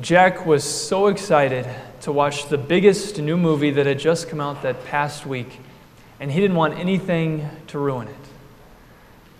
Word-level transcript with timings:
Jack 0.00 0.46
was 0.46 0.62
so 0.62 1.08
excited 1.08 1.66
to 2.02 2.12
watch 2.12 2.48
the 2.48 2.56
biggest 2.56 3.18
new 3.18 3.36
movie 3.36 3.72
that 3.72 3.84
had 3.84 3.98
just 3.98 4.28
come 4.28 4.40
out 4.40 4.62
that 4.62 4.84
past 4.84 5.26
week, 5.26 5.58
and 6.20 6.30
he 6.30 6.40
didn't 6.40 6.56
want 6.56 6.78
anything 6.78 7.48
to 7.66 7.80
ruin 7.80 8.06
it. 8.06 8.14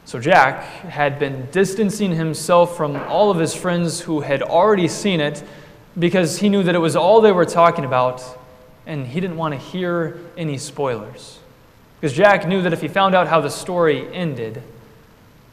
So 0.04 0.18
Jack 0.18 0.64
had 0.64 1.20
been 1.20 1.48
distancing 1.52 2.10
himself 2.10 2.76
from 2.76 2.96
all 2.96 3.30
of 3.30 3.38
his 3.38 3.54
friends 3.54 4.00
who 4.00 4.20
had 4.20 4.42
already 4.42 4.88
seen 4.88 5.20
it 5.20 5.44
because 5.96 6.38
he 6.38 6.48
knew 6.48 6.64
that 6.64 6.74
it 6.74 6.78
was 6.78 6.96
all 6.96 7.20
they 7.20 7.30
were 7.30 7.44
talking 7.44 7.84
about, 7.84 8.20
and 8.84 9.06
he 9.06 9.20
didn't 9.20 9.36
want 9.36 9.54
to 9.54 9.60
hear 9.60 10.18
any 10.36 10.58
spoilers. 10.58 11.38
Because 12.00 12.16
Jack 12.16 12.48
knew 12.48 12.62
that 12.62 12.72
if 12.72 12.80
he 12.80 12.88
found 12.88 13.14
out 13.14 13.28
how 13.28 13.40
the 13.40 13.50
story 13.50 14.12
ended, 14.12 14.60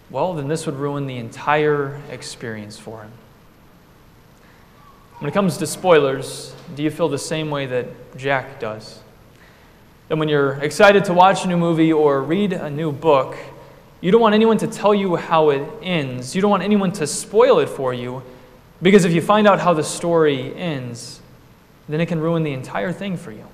well, 0.10 0.34
then 0.34 0.48
this 0.48 0.66
would 0.66 0.78
ruin 0.78 1.06
the 1.06 1.18
entire 1.18 2.02
experience 2.10 2.80
for 2.80 3.04
him. 3.04 3.12
When 5.20 5.30
it 5.30 5.34
comes 5.34 5.58
to 5.58 5.68
spoilers, 5.68 6.54
do 6.76 6.84
you 6.84 6.92
feel 6.92 7.08
the 7.08 7.18
same 7.18 7.50
way 7.50 7.66
that 7.68 8.18
Jack 8.18 8.60
does? 8.60 9.00
That 10.10 10.18
when 10.18 10.28
you're 10.28 10.54
excited 10.56 11.06
to 11.06 11.14
watch 11.14 11.46
a 11.46 11.48
new 11.48 11.56
movie 11.56 11.94
or 11.94 12.22
read 12.22 12.52
a 12.52 12.70
new 12.70 12.92
book, 12.92 13.38
you 14.02 14.12
don't 14.12 14.20
want 14.20 14.36
anyone 14.36 14.58
to 14.58 14.68
tell 14.68 14.94
you 14.94 15.16
how 15.16 15.52
it 15.52 15.68
ends. 15.82 16.36
You 16.36 16.42
don't 16.42 16.52
want 16.52 16.64
anyone 16.64 16.92
to 16.94 17.08
spoil 17.08 17.60
it 17.60 17.70
for 17.70 17.94
you, 17.94 18.24
because 18.82 19.06
if 19.06 19.14
you 19.14 19.22
find 19.22 19.48
out 19.48 19.62
how 19.62 19.74
the 19.74 19.84
story 19.84 20.54
ends, 20.54 21.22
then 21.88 22.02
it 22.02 22.08
can 22.08 22.20
ruin 22.20 22.44
the 22.44 22.52
entire 22.52 22.92
thing 22.92 23.16
for 23.16 23.32
you, 23.32 23.46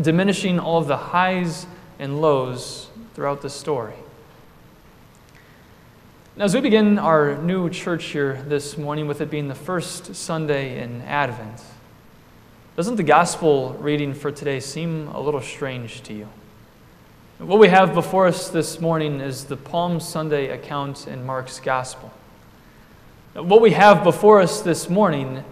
diminishing 0.00 0.58
all 0.58 0.78
of 0.78 0.88
the 0.88 0.96
highs 0.96 1.66
and 1.98 2.22
lows 2.22 2.88
throughout 3.14 3.42
the 3.42 3.50
story. 3.50 3.94
Now, 6.38 6.44
as 6.44 6.54
we 6.54 6.60
begin 6.60 6.98
our 6.98 7.38
new 7.38 7.70
church 7.70 8.04
here 8.04 8.44
this 8.46 8.76
morning, 8.76 9.08
with 9.08 9.22
it 9.22 9.30
being 9.30 9.48
the 9.48 9.54
first 9.54 10.14
Sunday 10.14 10.82
in 10.82 11.00
Advent, 11.00 11.62
doesn't 12.76 12.96
the 12.96 13.02
gospel 13.02 13.72
reading 13.80 14.12
for 14.12 14.30
today 14.30 14.60
seem 14.60 15.08
a 15.08 15.18
little 15.18 15.40
strange 15.40 16.02
to 16.02 16.12
you? 16.12 16.28
What 17.38 17.58
we 17.58 17.68
have 17.68 17.94
before 17.94 18.26
us 18.26 18.50
this 18.50 18.82
morning 18.82 19.20
is 19.20 19.44
the 19.44 19.56
Palm 19.56 19.98
Sunday 19.98 20.50
account 20.50 21.08
in 21.08 21.24
Mark's 21.24 21.58
gospel. 21.58 22.12
What 23.32 23.62
we 23.62 23.70
have 23.70 24.04
before 24.04 24.42
us 24.42 24.60
this 24.60 24.90
morning 24.90 25.42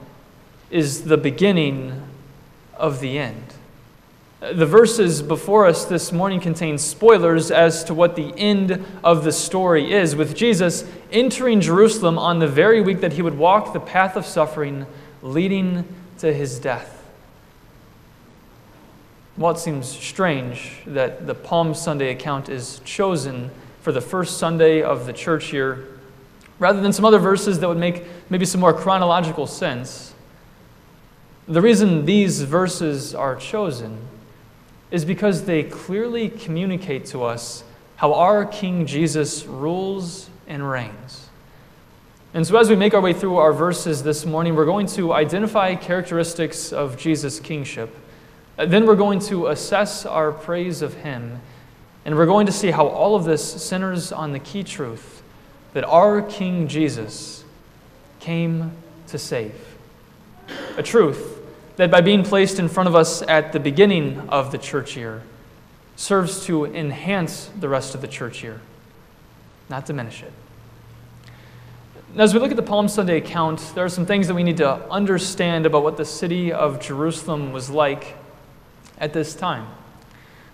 is 0.70 1.05
the 1.05 1.16
beginning 1.16 2.03
of 2.77 3.00
the 3.00 3.19
end. 3.19 3.55
The 4.53 4.67
verses 4.67 5.23
before 5.23 5.64
us 5.64 5.87
this 5.87 6.12
morning 6.12 6.39
contain 6.39 6.77
spoilers 6.77 7.50
as 7.50 7.83
to 7.84 7.95
what 7.95 8.14
the 8.14 8.34
end 8.37 8.84
of 9.03 9.25
the 9.25 9.33
story 9.33 9.91
is, 9.91 10.14
with 10.14 10.37
Jesus 10.37 10.84
entering 11.11 11.62
Jerusalem 11.62 12.19
on 12.19 12.41
the 12.41 12.47
very 12.47 12.83
week 12.83 13.00
that 13.00 13.15
he 13.15 13.22
would 13.22 13.39
walk 13.39 13.72
the 13.72 13.81
path 13.81 14.17
of 14.17 14.27
suffering 14.27 14.84
leading 15.22 15.87
to 16.19 16.31
his 16.31 16.59
death. 16.59 17.09
While 19.37 19.55
it 19.55 19.59
seems 19.59 19.89
strange 19.89 20.83
that 20.89 21.27
the 21.27 21.34
Palm 21.34 21.72
Sunday 21.72 22.11
account 22.11 22.50
is 22.50 22.83
chosen 22.84 23.50
for 23.81 23.92
the 23.92 24.03
first 24.03 24.37
Sunday 24.37 24.83
of 24.83 25.06
the 25.06 25.15
church 25.15 25.55
year, 25.55 25.87
rather 26.59 26.83
than 26.83 26.92
some 26.92 27.06
other 27.06 27.19
verses 27.19 27.61
that 27.61 27.69
would 27.69 27.78
make 27.78 28.05
maybe 28.28 28.45
some 28.45 28.61
more 28.61 28.75
chronological 28.75 29.47
sense, 29.47 30.12
the 31.48 31.62
reason 31.62 32.05
these 32.05 32.42
verses 32.42 33.15
are 33.15 33.37
chosen 33.37 33.97
is 34.95 35.05
because 35.05 35.42
they 35.42 35.64
clearly 35.64 36.28
communicate 36.28 37.05
to 37.05 37.25
us 37.25 37.64
how 37.97 38.14
our 38.14 38.45
King 38.45 38.87
Jesus 38.87 39.45
rules 39.45 40.31
and 40.47 40.70
reigns. 40.70 41.28
And 42.33 42.47
so, 42.47 42.56
as 42.56 42.70
we 42.70 42.77
make 42.77 42.95
our 42.95 43.00
way 43.00 43.12
through 43.12 43.39
our 43.39 43.53
verses 43.53 44.05
this 44.05 44.25
morning, 44.25 44.55
we're 44.55 44.65
going 44.65 44.87
to 44.87 45.12
identify 45.12 45.75
characteristics 45.75 46.72
of 46.72 46.97
Jesus' 46.97 47.41
kingship. 47.41 47.92
Then 48.56 48.87
we're 48.87 48.95
going 48.95 49.19
to 49.22 49.48
assess 49.48 50.06
our 50.06 50.31
praise 50.31 50.81
of 50.81 50.94
Him. 50.94 51.41
And 52.05 52.15
we're 52.15 52.26
going 52.26 52.47
to 52.47 52.53
see 52.53 52.71
how 52.71 52.87
all 52.87 53.16
of 53.16 53.25
this 53.25 53.43
centers 53.43 54.12
on 54.12 54.32
the 54.32 54.38
key 54.38 54.62
truth 54.62 55.25
that 55.72 55.82
our 55.82 56.22
King 56.22 56.69
Jesus 56.69 57.43
came 58.21 58.71
to 59.09 59.19
save. 59.19 59.61
A 60.76 60.84
truth 60.84 61.34
that 61.77 61.91
by 61.91 62.01
being 62.01 62.23
placed 62.23 62.59
in 62.59 62.69
front 62.69 62.89
of 62.89 62.95
us 62.95 63.23
at 63.23 63.53
the 63.53 63.61
beginning 63.61 64.21
of 64.29 64.53
the 64.53 64.59
church 64.59 64.97
year 64.97 65.23
serves 65.97 66.45
to 66.47 66.67
enhance 66.67 67.51
the 67.59 67.69
rest 67.69 67.95
of 67.95 68.01
the 68.01 68.09
church 68.09 68.43
year, 68.43 68.61
not 69.69 69.87
diminish 69.87 70.23
it. 70.23 70.33
Now, 72.15 72.23
As 72.23 72.33
we 72.33 72.41
look 72.41 72.51
at 72.51 72.57
the 72.57 72.62
Palm 72.62 72.87
Sunday 72.87 73.17
account, 73.17 73.73
there 73.75 73.85
are 73.85 73.89
some 73.89 74.07
things 74.07 74.29
that 74.29 74.35
we 74.35 74.45
need 74.45 74.59
to 74.59 74.89
understand 74.89 75.67
about 75.67 75.83
what 75.83 75.97
the 75.97 76.05
city 76.05 76.53
of 76.53 76.81
Jerusalem 76.81 77.53
was 77.53 77.71
like 77.71 78.17
at 78.99 79.12
this 79.12 79.35
time. 79.35 79.67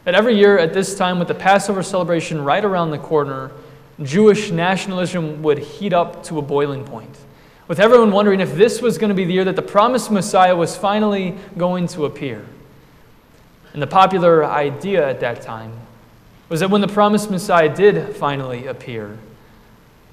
That 0.05 0.15
every 0.15 0.39
year 0.39 0.59
at 0.59 0.73
this 0.73 0.97
time, 0.97 1.19
with 1.19 1.29
the 1.29 1.35
Passover 1.35 1.83
celebration 1.83 2.43
right 2.43 2.65
around 2.65 2.91
the 2.91 2.99
corner, 2.99 3.51
Jewish 4.03 4.51
nationalism 4.51 5.43
would 5.43 5.59
heat 5.59 5.93
up 5.93 6.25
to 6.25 6.39
a 6.39 6.43
boiling 6.43 6.85
point 6.85 7.15
with 7.71 7.79
everyone 7.79 8.11
wondering 8.11 8.41
if 8.41 8.57
this 8.57 8.83
was 8.83 8.99
going 8.99 9.11
to 9.11 9.15
be 9.15 9.25
the 9.25 9.33
year 9.33 9.45
that 9.45 9.55
the 9.55 9.63
promised 9.63 10.11
Messiah 10.11 10.57
was 10.57 10.77
finally 10.77 11.37
going 11.57 11.87
to 11.87 12.05
appear. 12.05 12.45
And 13.73 13.81
the 13.81 13.87
popular 13.87 14.45
idea 14.45 15.09
at 15.09 15.21
that 15.21 15.41
time 15.43 15.71
was 16.49 16.59
that 16.59 16.71
when 16.71 16.81
the 16.81 16.89
promised 16.89 17.31
Messiah 17.31 17.73
did 17.73 18.17
finally 18.17 18.67
appear, 18.67 19.19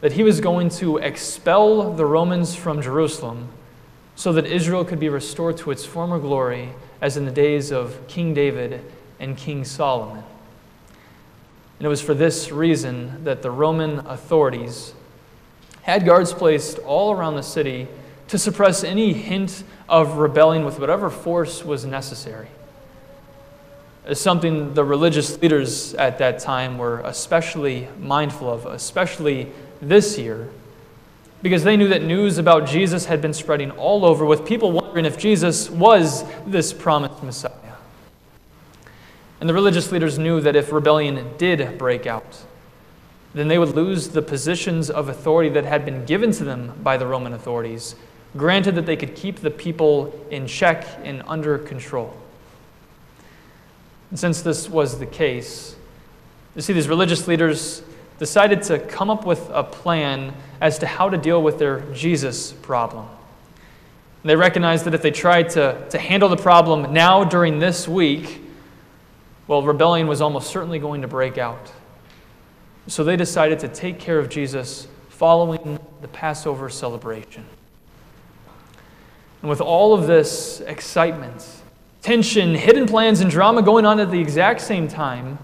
that 0.01 0.13
he 0.13 0.22
was 0.22 0.40
going 0.40 0.69
to 0.69 0.97
expel 0.97 1.94
the 1.94 2.06
Romans 2.06 2.53
from 2.53 2.79
Jerusalem 2.79 3.50
so 4.16 4.31
that 4.34 4.45
Israel 4.45 4.85
could 4.85 5.00
be 5.00 5.09
restored 5.09 5.57
to 5.57 5.72
its 5.72 5.84
former 5.84 6.19
glory 6.19 6.69
as 7.01 7.18
in 7.18 7.25
the 7.25 7.31
days 7.31 7.72
of 7.72 8.07
King 8.07 8.35
David 8.35 8.84
and 9.19 9.35
King 9.35 9.66
Solomon. 9.66 10.24
And 11.79 11.88
it 11.88 11.89
was 11.89 12.03
for 12.03 12.13
this 12.13 12.51
reason 12.51 13.24
that 13.24 13.41
the 13.41 13.50
Roman 13.50 14.06
authorities 14.06 14.94
had 15.87 16.05
guards 16.05 16.33
placed 16.33 16.77
all 16.79 17.13
around 17.13 17.35
the 17.35 17.41
city 17.41 17.87
to 18.27 18.37
suppress 18.37 18.83
any 18.83 19.13
hint 19.13 19.63
of 19.87 20.17
rebellion 20.17 20.65
with 20.65 20.79
whatever 20.79 21.09
force 21.09 21.63
was 21.63 21.85
necessary. 21.85 22.49
It's 24.05 24.19
something 24.19 24.73
the 24.73 24.83
religious 24.83 25.41
leaders 25.41 25.93
at 25.93 26.17
that 26.17 26.39
time 26.39 26.77
were 26.77 26.99
especially 26.99 27.87
mindful 27.99 28.51
of, 28.51 28.65
especially 28.65 29.49
this 29.81 30.17
year, 30.17 30.49
because 31.41 31.63
they 31.63 31.77
knew 31.77 31.87
that 31.87 32.03
news 32.03 32.37
about 32.37 32.67
Jesus 32.67 33.05
had 33.05 33.21
been 33.21 33.33
spreading 33.33 33.71
all 33.71 34.03
over, 34.03 34.25
with 34.25 34.45
people 34.45 34.73
wondering 34.73 35.05
if 35.05 35.17
Jesus 35.17 35.69
was 35.69 36.25
this 36.45 36.73
promised 36.73 37.23
Messiah. 37.23 37.53
And 39.39 39.47
the 39.47 39.53
religious 39.53 39.89
leaders 39.91 40.19
knew 40.19 40.41
that 40.41 40.57
if 40.57 40.73
rebellion 40.73 41.29
did 41.37 41.77
break 41.77 42.05
out, 42.05 42.43
then 43.37 43.47
they 43.47 43.57
would 43.57 43.75
lose 43.75 44.09
the 44.09 44.21
positions 44.21 44.89
of 44.89 45.09
authority 45.09 45.49
that 45.49 45.65
had 45.65 45.85
been 45.85 46.05
given 46.05 46.31
to 46.31 46.43
them 46.43 46.73
by 46.83 46.97
the 46.97 47.05
Roman 47.05 47.33
authorities, 47.33 47.95
granted 48.35 48.75
that 48.75 48.85
they 48.85 48.95
could 48.95 49.15
keep 49.15 49.37
the 49.39 49.51
people 49.51 50.13
in 50.31 50.47
check 50.47 50.85
and 51.03 51.23
under 51.27 51.57
control. 51.57 52.15
And 54.09 54.19
since 54.19 54.41
this 54.41 54.69
was 54.69 54.99
the 54.99 55.05
case, 55.05 55.75
you 56.55 56.61
see, 56.61 56.73
these 56.73 56.87
religious 56.87 57.27
leaders 57.27 57.83
decided 58.19 58.63
to 58.63 58.79
come 58.79 59.09
up 59.09 59.25
with 59.25 59.47
a 59.51 59.63
plan 59.63 60.33
as 60.59 60.79
to 60.79 60.87
how 60.87 61.09
to 61.09 61.17
deal 61.17 61.41
with 61.41 61.59
their 61.59 61.81
Jesus 61.93 62.51
problem. 62.51 63.07
They 64.23 64.35
recognized 64.35 64.85
that 64.85 64.93
if 64.93 65.01
they 65.01 65.11
tried 65.11 65.51
to, 65.51 65.87
to 65.89 65.97
handle 65.99 66.27
the 66.27 66.37
problem 66.37 66.93
now 66.93 67.23
during 67.23 67.59
this 67.59 67.87
week, 67.87 68.41
well, 69.47 69.61
rebellion 69.61 70.07
was 70.07 70.19
almost 70.19 70.49
certainly 70.49 70.79
going 70.79 71.03
to 71.03 71.07
break 71.07 71.37
out. 71.37 71.71
So 72.87 73.03
they 73.03 73.17
decided 73.17 73.59
to 73.59 73.67
take 73.67 73.99
care 73.99 74.17
of 74.17 74.29
Jesus 74.29 74.87
following 75.09 75.79
the 76.01 76.07
Passover 76.07 76.69
celebration. 76.69 77.45
And 79.41 79.50
with 79.50 79.62
all 79.62 79.94
of 79.94 80.07
this 80.07 80.62
excitement, 80.62 81.45
tension, 82.01 82.56
hidden 82.56 82.88
plans, 82.88 83.19
and 83.19 83.29
drama 83.29 83.62
going 83.62 83.85
on 83.85 84.00
at 84.00 84.09
the 84.09 84.19
exact 84.19 84.62
same 84.62 84.88
time, 84.88 85.38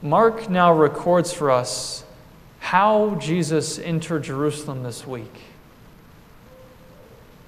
Mark 0.00 0.48
now 0.48 0.72
records 0.72 1.32
for 1.32 1.50
us 1.50 2.04
how 2.60 3.16
Jesus 3.16 3.78
entered 3.78 4.22
Jerusalem 4.22 4.82
this 4.82 5.06
week. 5.06 5.42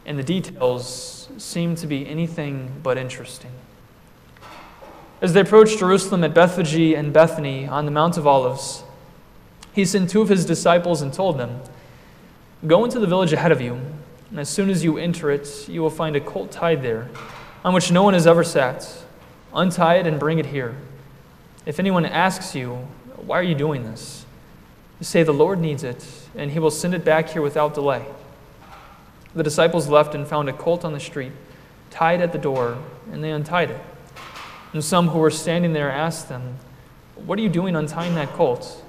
And 0.05 0.19
the 0.19 0.25
details 0.25 1.29
seem 1.39 1.77
to 1.77 1.87
be 1.87 2.07
anything 2.09 2.81
but 2.83 2.99
interesting. 2.99 3.53
As 5.23 5.35
they 5.35 5.41
approached 5.41 5.79
Jerusalem 5.79 6.25
at 6.25 6.35
Bethphage 6.35 6.75
and 6.75 7.13
Bethany 7.13 7.69
on 7.69 7.85
the 7.85 7.93
Mount 7.93 8.19
of 8.19 8.27
Olives, 8.27 8.83
he 9.73 9.85
sent 9.85 10.11
two 10.11 10.21
of 10.21 10.29
his 10.29 10.45
disciples 10.45 11.01
and 11.01 11.15
told 11.15 11.39
them, 11.39 11.61
Go 12.67 12.85
into 12.85 12.99
the 12.99 13.07
village 13.07 13.33
ahead 13.33 13.53
of 13.53 13.61
you, 13.61 13.81
and 14.31 14.41
as 14.41 14.49
soon 14.49 14.69
as 14.69 14.83
you 14.83 14.99
enter 14.99 15.31
it, 15.31 15.69
you 15.69 15.81
will 15.81 15.91
find 15.91 16.17
a 16.17 16.21
colt 16.21 16.51
tied 16.51 16.83
there, 16.83 17.09
on 17.65 17.73
which 17.73 17.93
no 17.93 18.03
one 18.03 18.15
has 18.15 18.27
ever 18.27 18.43
sat. 18.43 19.05
Untie 19.55 19.95
it 19.95 20.09
and 20.09 20.19
bring 20.19 20.41
it 20.41 20.47
here. 20.47 20.75
If 21.67 21.79
anyone 21.79 22.05
asks 22.05 22.57
you, 22.57 22.89
Why 23.15 23.39
are 23.39 23.45
you 23.45 23.55
doing 23.55 23.85
this? 23.85 24.27
say, 25.01 25.23
The 25.23 25.33
Lord 25.33 25.61
needs 25.61 25.85
it, 25.85 26.05
and 26.35 26.51
he 26.51 26.59
will 26.59 26.73
send 26.73 26.95
it 26.95 27.05
back 27.05 27.29
here 27.29 27.43
without 27.43 27.75
delay. 27.75 28.05
The 29.37 29.45
disciples 29.45 29.87
left 29.87 30.17
and 30.17 30.27
found 30.27 30.49
a 30.49 30.53
colt 30.53 30.85
on 30.85 30.93
the 30.93 31.01
street, 31.01 31.33
tied 31.91 32.21
at 32.21 32.33
the 32.33 32.39
door, 32.39 32.77
and 33.13 33.23
they 33.23 33.31
untied 33.31 33.71
it. 33.71 33.81
And 34.73 34.83
some 34.83 35.09
who 35.09 35.19
were 35.19 35.31
standing 35.31 35.73
there 35.73 35.91
asked 35.91 36.29
them, 36.29 36.57
What 37.17 37.39
are 37.39 37.43
you 37.43 37.49
doing 37.49 37.77
untying 37.77 38.15
that 38.15 38.33
colt? 38.33 38.83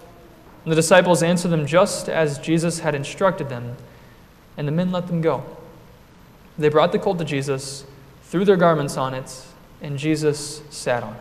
And 0.64 0.72
the 0.72 0.76
disciples 0.76 1.22
answered 1.22 1.50
them 1.50 1.66
just 1.66 2.08
as 2.08 2.40
Jesus 2.40 2.80
had 2.80 2.96
instructed 2.96 3.50
them, 3.50 3.76
and 4.58 4.68
the 4.68 4.72
men 4.72 4.92
let 4.92 5.08
them 5.08 5.22
go. 5.22 5.44
They 6.58 6.70
brought 6.70 6.92
the 6.92 7.00
colt 7.00 7.20
to 7.20 7.26
Jesus, 7.26 7.86
threw 8.24 8.46
their 8.46 8.56
garments 8.56 8.96
on 8.96 9.14
it, 9.14 9.46
and 9.82 9.98
Jesus 9.98 10.62
sat 10.70 11.04
on 11.04 11.14
it. 11.14 11.20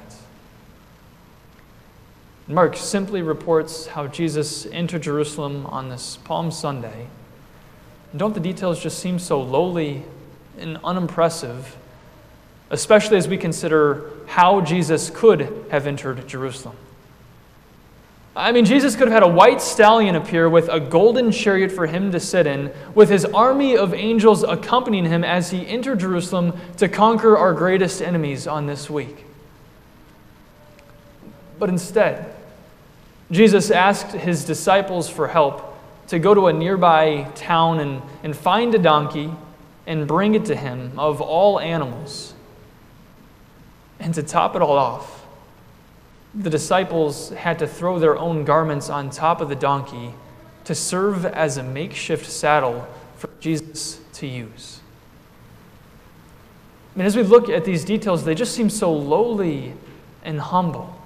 Mark 2.46 2.76
simply 2.76 3.22
reports 3.22 3.86
how 3.86 4.06
Jesus 4.06 4.66
entered 4.66 5.02
Jerusalem 5.02 5.66
on 5.66 5.88
this 5.88 6.18
Palm 6.18 6.50
Sunday. 6.50 7.06
And 8.10 8.18
don't 8.18 8.34
the 8.34 8.40
details 8.40 8.82
just 8.82 8.98
seem 8.98 9.18
so 9.18 9.40
lowly 9.40 10.04
and 10.58 10.78
unimpressive, 10.84 11.76
especially 12.72 13.18
as 13.18 13.28
we 13.28 13.36
consider 13.36 14.10
how 14.26 14.60
Jesus 14.62 15.10
could 15.10 15.66
have 15.70 15.86
entered 15.86 16.26
Jerusalem? 16.26 16.76
I 18.34 18.50
mean, 18.50 18.64
Jesus 18.64 18.96
could 18.96 19.08
have 19.08 19.22
had 19.22 19.22
a 19.22 19.28
white 19.28 19.60
stallion 19.60 20.16
appear 20.16 20.48
with 20.48 20.70
a 20.70 20.80
golden 20.80 21.30
chariot 21.30 21.70
for 21.70 21.86
him 21.86 22.10
to 22.12 22.18
sit 22.18 22.46
in, 22.46 22.72
with 22.94 23.10
his 23.10 23.26
army 23.26 23.76
of 23.76 23.92
angels 23.92 24.42
accompanying 24.42 25.04
him 25.04 25.22
as 25.22 25.50
he 25.50 25.66
entered 25.66 26.00
Jerusalem 26.00 26.58
to 26.78 26.88
conquer 26.88 27.36
our 27.36 27.52
greatest 27.52 28.00
enemies 28.00 28.46
on 28.46 28.66
this 28.66 28.88
week. 28.88 29.26
But 31.58 31.68
instead, 31.68 32.34
Jesus 33.30 33.70
asked 33.70 34.12
his 34.12 34.46
disciples 34.46 35.10
for 35.10 35.28
help 35.28 35.78
to 36.08 36.18
go 36.18 36.32
to 36.32 36.46
a 36.46 36.52
nearby 36.54 37.30
town 37.34 37.80
and, 37.80 38.00
and 38.22 38.34
find 38.34 38.74
a 38.74 38.78
donkey 38.78 39.30
and 39.86 40.08
bring 40.08 40.34
it 40.34 40.46
to 40.46 40.56
him 40.56 40.98
of 40.98 41.20
all 41.20 41.60
animals. 41.60 42.31
And 44.02 44.12
to 44.14 44.22
top 44.22 44.56
it 44.56 44.62
all 44.62 44.76
off, 44.76 45.24
the 46.34 46.50
disciples 46.50 47.30
had 47.30 47.60
to 47.60 47.68
throw 47.68 48.00
their 48.00 48.18
own 48.18 48.44
garments 48.44 48.90
on 48.90 49.10
top 49.10 49.40
of 49.40 49.48
the 49.48 49.54
donkey 49.54 50.12
to 50.64 50.74
serve 50.74 51.24
as 51.24 51.56
a 51.56 51.62
makeshift 51.62 52.26
saddle 52.26 52.86
for 53.16 53.30
Jesus 53.38 54.00
to 54.14 54.26
use. 54.26 54.80
I 56.94 56.98
mean, 56.98 57.06
as 57.06 57.16
we 57.16 57.22
look 57.22 57.48
at 57.48 57.64
these 57.64 57.84
details, 57.84 58.24
they 58.24 58.34
just 58.34 58.54
seem 58.54 58.68
so 58.68 58.92
lowly 58.92 59.74
and 60.24 60.40
humble. 60.40 60.98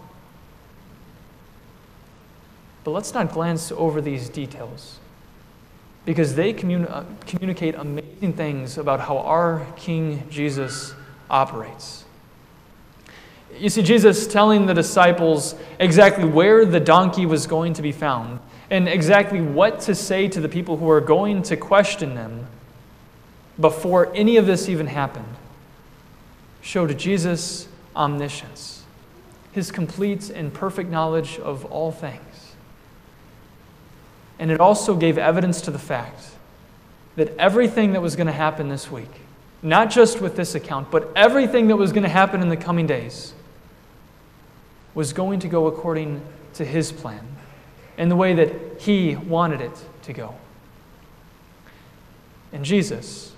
But 2.83 2.93
let's 2.93 3.13
not 3.13 3.31
glance 3.31 3.71
over 3.73 4.01
these 4.01 4.31
details 4.31 4.99
because 6.07 6.35
they 6.35 6.55
uh, 6.55 7.05
communicate 7.27 7.75
amazing 7.75 8.33
things 8.33 8.79
about 8.79 9.01
how 9.01 9.19
our 9.19 9.67
King 9.77 10.27
Jesus 10.31 10.95
operates. 11.29 12.06
You 13.55 13.69
see, 13.69 13.83
Jesus 13.83 14.27
telling 14.27 14.67
the 14.67 14.75
disciples 14.75 15.55
exactly 15.79 16.25
where 16.25 16.65
the 16.65 16.81
donkey 16.81 17.27
was 17.27 17.47
going 17.47 17.75
to 17.75 17.83
be 17.83 17.93
found 17.93 18.41
and 18.71 18.89
exactly 18.89 19.41
what 19.41 19.81
to 19.81 19.95
say 19.95 20.29
to 20.29 20.41
the 20.41 20.49
people 20.49 20.77
who 20.77 20.91
are 20.91 21.01
going 21.01 21.43
to 21.45 21.57
question 21.57 22.15
them 22.15 22.47
before 23.59 24.13
any 24.15 24.37
of 24.37 24.47
this 24.47 24.69
even 24.69 24.87
happened 24.87 25.37
showed 26.61 26.99
Jesus' 26.99 27.69
omniscience, 27.95 28.85
his 29.53 29.71
complete 29.71 30.31
and 30.31 30.53
perfect 30.53 30.91
knowledge 30.91 31.39
of 31.39 31.65
all 31.67 31.93
things. 31.93 32.55
And 34.39 34.51
it 34.51 34.61
also 34.61 34.97
gave 34.97 35.17
evidence 35.17 35.61
to 35.63 35.71
the 35.71 35.79
fact 35.79 36.21
that 37.15 37.35
everything 37.39 37.93
that 37.93 38.03
was 38.03 38.17
going 38.17 38.27
to 38.27 38.33
happen 38.33 38.69
this 38.69 38.91
week, 38.91 39.11
not 39.67 39.91
just 39.91 40.21
with 40.21 40.37
this 40.37 40.55
account, 40.55 40.93
but 40.93 41.11
everything 41.17 41.67
that 41.67 41.77
was 41.77 41.91
going 41.91 42.05
to 42.05 42.09
happen 42.09 42.41
in 42.41 42.49
the 42.49 42.57
coming 42.57 42.87
days, 42.87 43.35
was 44.95 45.13
going 45.13 45.41
to 45.41 45.49
go 45.49 45.67
according 45.67 46.23
to 46.55 46.65
his 46.65 46.93
plan 46.93 47.27
in 47.99 48.09
the 48.09 48.15
way 48.15 48.33
that 48.33 48.81
he 48.81 49.17
wanted 49.17 49.61
it 49.61 49.77
to 50.03 50.13
go. 50.13 50.35
And 52.53 52.65
Jesus, 52.65 53.33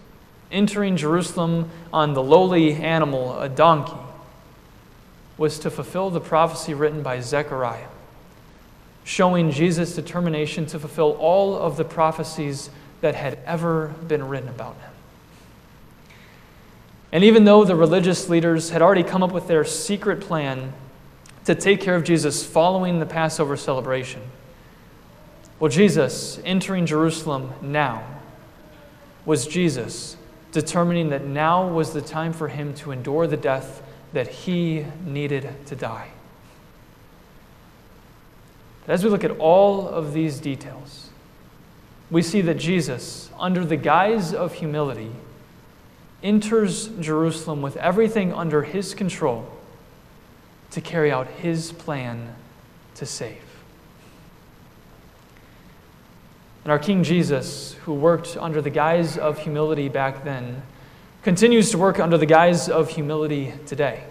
entering 0.53 0.99
Jerusalem 0.99 1.71
on 1.95 2.13
the 2.13 2.23
lowly 2.23 2.75
animal, 2.75 3.41
a 3.41 3.49
donkey, 3.49 3.97
was 5.39 5.59
to 5.61 5.71
fulfill 5.71 6.11
the 6.11 6.21
prophecy 6.21 6.75
written 6.75 7.03
by 7.03 7.21
Zechariah, 7.21 7.89
showing 9.03 9.51
Jesus' 9.51 9.95
determination 9.95 10.67
to 10.67 10.79
fulfill 10.79 11.13
all 11.13 11.57
of 11.57 11.79
the 11.79 11.85
prophecies 11.87 12.69
that 13.01 13.15
had 13.15 13.39
ever 13.47 13.95
been 14.07 14.29
written 14.29 14.51
about 14.51 14.75
him. 14.75 14.91
And 17.13 17.25
even 17.25 17.45
though 17.45 17.65
the 17.65 17.75
religious 17.77 18.29
leaders 18.29 18.71
had 18.71 18.83
already 18.83 19.03
come 19.03 19.23
up 19.23 19.33
with 19.33 19.49
their 19.49 19.65
secret 19.65 20.21
plan 20.21 20.73
to 21.45 21.55
take 21.55 21.81
care 21.81 21.95
of 21.95 22.05
Jesus 22.05 22.45
following 22.45 22.99
the 22.99 23.07
Passover 23.07 23.57
celebration. 23.57 24.21
Well, 25.59 25.71
Jesus 25.71 26.39
entering 26.45 26.85
Jerusalem 26.85 27.53
now 27.63 28.05
was 29.25 29.47
Jesus 29.47 30.17
determining 30.53 31.09
that 31.11 31.25
now 31.25 31.69
was 31.69 31.93
the 31.93 32.03
time 32.03 32.33
for 32.33 32.49
him 32.49 32.75
to 32.75 32.93
endure 32.93 33.27
the 33.27 33.37
death 33.37 33.83
that 34.13 34.29
he 34.29 34.85
needed 35.05 35.67
to 35.67 35.77
die. 35.77 36.09
As 38.87 39.05
we 39.05 39.11
look 39.11 39.25
at 39.25 39.33
all 39.33 39.87
of 39.87 40.15
these 40.15 40.41
details, 40.41 41.11
we 42.11 42.23
see 42.23 42.41
that 42.43 42.55
Jesus, 42.55 43.31
under 43.39 43.65
the 43.65 43.77
guise 43.77 44.33
of 44.33 44.55
humility, 44.55 45.11
enters 46.23 46.89
Jerusalem 47.01 47.63
with 47.63 47.77
everything 47.77 48.33
under 48.33 48.63
his 48.63 48.95
control 48.95 49.49
to 50.71 50.81
carry 50.81 51.11
out 51.11 51.29
his 51.29 51.73
plan 51.73 52.35
to 52.97 53.07
save. 53.07 53.43
And 56.65 56.73
our 56.73 56.79
King 56.79 57.03
Jesus, 57.03 57.75
who 57.85 57.95
worked 57.95 58.37
under 58.37 58.61
the 58.61 58.71
guise 58.71 59.17
of 59.17 59.39
humility 59.39 59.89
back 59.89 60.25
then, 60.25 60.63
continues 61.23 61.71
to 61.71 61.79
work 61.79 61.99
under 61.99 62.19
the 62.19 62.27
guise 62.27 62.69
of 62.69 62.91
humility 62.91 63.55
today. 63.67 64.03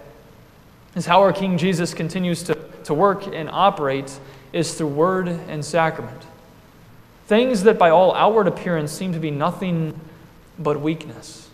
Is 0.94 1.06
how 1.06 1.20
our 1.20 1.32
King 1.32 1.58
Jesus 1.58 1.94
continues 1.94 2.42
to, 2.44 2.54
to 2.84 2.94
work 2.94 3.26
and 3.26 3.48
operate 3.50 4.18
is 4.52 4.74
through 4.74 4.88
word 4.88 5.28
and 5.28 5.64
sacrament. 5.64 6.22
Things 7.26 7.62
that 7.64 7.78
by 7.78 7.90
all 7.90 8.14
outward 8.14 8.48
appearance 8.48 8.90
seem 8.90 9.12
to 9.12 9.20
be 9.20 9.30
nothing 9.30 10.00
but 10.58 10.80
weakness 10.80 11.47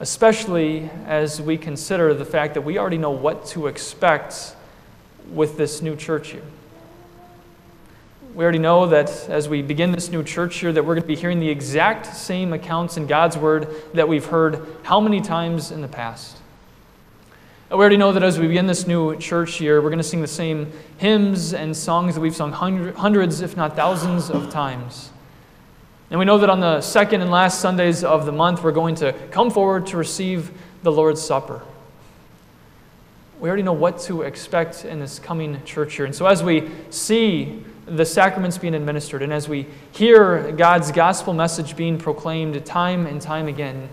especially 0.00 0.90
as 1.06 1.40
we 1.40 1.58
consider 1.58 2.14
the 2.14 2.24
fact 2.24 2.54
that 2.54 2.62
we 2.62 2.78
already 2.78 2.98
know 2.98 3.10
what 3.10 3.46
to 3.46 3.66
expect 3.66 4.54
with 5.32 5.56
this 5.56 5.82
new 5.82 5.96
church 5.96 6.32
year. 6.32 6.42
We 8.34 8.44
already 8.44 8.60
know 8.60 8.86
that 8.86 9.28
as 9.28 9.48
we 9.48 9.62
begin 9.62 9.90
this 9.90 10.10
new 10.10 10.22
church 10.22 10.62
year 10.62 10.72
that 10.72 10.84
we're 10.84 10.94
going 10.94 11.02
to 11.02 11.08
be 11.08 11.16
hearing 11.16 11.40
the 11.40 11.48
exact 11.48 12.06
same 12.14 12.52
accounts 12.52 12.96
in 12.96 13.06
God's 13.06 13.36
word 13.36 13.68
that 13.94 14.08
we've 14.08 14.26
heard 14.26 14.64
how 14.84 15.00
many 15.00 15.20
times 15.20 15.72
in 15.72 15.82
the 15.82 15.88
past. 15.88 16.36
We 17.70 17.76
already 17.76 17.96
know 17.96 18.12
that 18.12 18.22
as 18.22 18.38
we 18.38 18.46
begin 18.46 18.66
this 18.66 18.86
new 18.86 19.16
church 19.16 19.60
year, 19.60 19.82
we're 19.82 19.90
going 19.90 19.98
to 19.98 20.04
sing 20.04 20.22
the 20.22 20.26
same 20.26 20.72
hymns 20.96 21.52
and 21.52 21.76
songs 21.76 22.14
that 22.14 22.20
we've 22.20 22.34
sung 22.34 22.52
hundreds, 22.52 23.40
if 23.40 23.56
not 23.56 23.76
thousands, 23.76 24.30
of 24.30 24.50
times. 24.50 25.10
And 26.10 26.18
we 26.18 26.24
know 26.24 26.38
that 26.38 26.48
on 26.48 26.60
the 26.60 26.80
second 26.80 27.20
and 27.20 27.30
last 27.30 27.60
Sundays 27.60 28.02
of 28.02 28.24
the 28.24 28.32
month, 28.32 28.62
we're 28.62 28.72
going 28.72 28.94
to 28.96 29.12
come 29.30 29.50
forward 29.50 29.86
to 29.88 29.96
receive 29.96 30.50
the 30.82 30.90
Lord's 30.90 31.20
Supper. 31.20 31.62
We 33.40 33.48
already 33.48 33.62
know 33.62 33.74
what 33.74 34.00
to 34.00 34.22
expect 34.22 34.84
in 34.84 35.00
this 35.00 35.18
coming 35.18 35.62
church 35.64 35.98
year. 35.98 36.06
And 36.06 36.14
so, 36.14 36.26
as 36.26 36.42
we 36.42 36.70
see 36.90 37.62
the 37.86 38.04
sacraments 38.04 38.58
being 38.58 38.74
administered 38.74 39.22
and 39.22 39.32
as 39.32 39.48
we 39.48 39.66
hear 39.92 40.52
God's 40.52 40.92
gospel 40.92 41.32
message 41.32 41.76
being 41.76 41.98
proclaimed 41.98 42.64
time 42.66 43.06
and 43.06 43.20
time 43.20 43.46
again, 43.46 43.88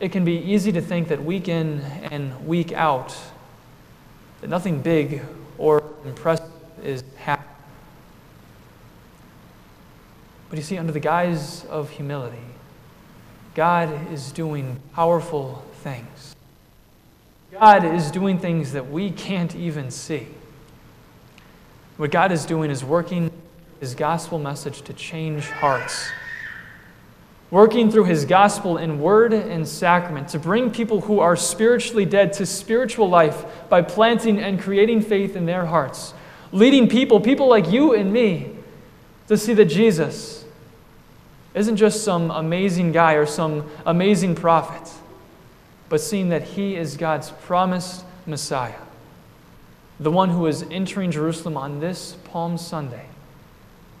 it 0.00 0.12
can 0.12 0.24
be 0.24 0.38
easy 0.38 0.72
to 0.72 0.80
think 0.80 1.08
that 1.08 1.22
week 1.22 1.48
in 1.48 1.80
and 2.10 2.46
week 2.46 2.72
out, 2.72 3.16
that 4.40 4.48
nothing 4.48 4.80
big 4.80 5.22
or 5.58 5.82
impressive 6.04 6.50
is 6.82 7.02
happening. 7.16 7.57
But 10.48 10.58
you 10.58 10.62
see, 10.62 10.78
under 10.78 10.92
the 10.92 11.00
guise 11.00 11.64
of 11.66 11.90
humility, 11.90 12.38
God 13.54 14.12
is 14.12 14.32
doing 14.32 14.80
powerful 14.94 15.64
things. 15.82 16.34
God 17.52 17.84
is 17.84 18.10
doing 18.10 18.38
things 18.38 18.72
that 18.72 18.90
we 18.90 19.10
can't 19.10 19.54
even 19.54 19.90
see. 19.90 20.28
What 21.96 22.10
God 22.10 22.30
is 22.30 22.46
doing 22.46 22.70
is 22.70 22.84
working 22.84 23.30
his 23.80 23.94
gospel 23.94 24.38
message 24.38 24.82
to 24.82 24.92
change 24.92 25.44
hearts. 25.44 26.08
Working 27.50 27.90
through 27.90 28.04
his 28.04 28.24
gospel 28.24 28.76
in 28.76 29.00
word 29.00 29.32
and 29.32 29.66
sacrament 29.66 30.28
to 30.28 30.38
bring 30.38 30.70
people 30.70 31.00
who 31.00 31.18
are 31.20 31.34
spiritually 31.34 32.04
dead 32.04 32.32
to 32.34 32.46
spiritual 32.46 33.08
life 33.08 33.44
by 33.68 33.82
planting 33.82 34.38
and 34.38 34.60
creating 34.60 35.00
faith 35.00 35.34
in 35.34 35.46
their 35.46 35.66
hearts. 35.66 36.14
Leading 36.52 36.88
people, 36.88 37.20
people 37.20 37.48
like 37.48 37.70
you 37.70 37.94
and 37.94 38.12
me, 38.12 38.54
to 39.28 39.36
see 39.36 39.54
that 39.54 39.66
Jesus 39.66 40.37
isn't 41.58 41.76
just 41.76 42.04
some 42.04 42.30
amazing 42.30 42.92
guy 42.92 43.14
or 43.14 43.26
some 43.26 43.68
amazing 43.84 44.34
prophet, 44.34 44.92
but 45.88 46.00
seeing 46.00 46.28
that 46.28 46.42
he 46.42 46.76
is 46.76 46.96
God's 46.96 47.30
promised 47.30 48.04
Messiah, 48.26 48.80
the 49.98 50.10
one 50.10 50.30
who 50.30 50.46
is 50.46 50.62
entering 50.70 51.10
Jerusalem 51.10 51.56
on 51.56 51.80
this 51.80 52.16
Palm 52.24 52.58
Sunday 52.58 53.06